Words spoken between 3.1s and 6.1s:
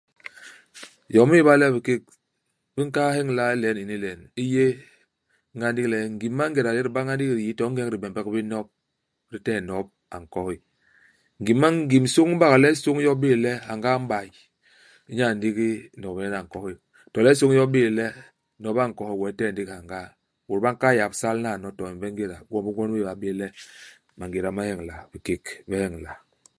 nheñla ilen ini len i yé nga ndigi le,